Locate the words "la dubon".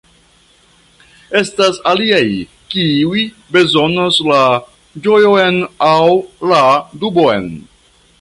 6.53-7.47